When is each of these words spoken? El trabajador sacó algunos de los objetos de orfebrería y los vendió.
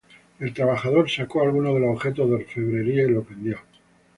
El 0.39 0.51
trabajador 0.51 1.11
sacó 1.11 1.43
algunos 1.43 1.75
de 1.75 1.81
los 1.81 1.91
objetos 1.91 2.27
de 2.27 2.35
orfebrería 2.37 3.03
y 3.03 3.09
los 3.09 3.29
vendió. 3.29 3.59